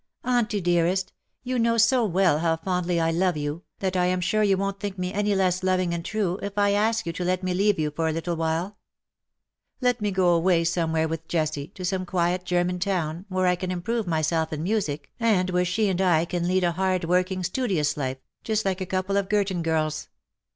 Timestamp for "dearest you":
0.61-1.59